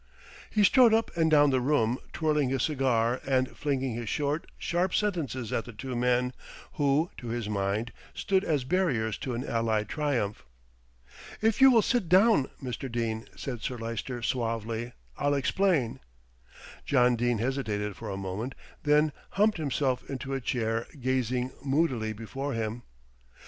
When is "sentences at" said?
4.95-5.65